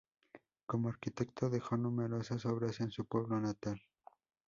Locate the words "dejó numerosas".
1.51-2.47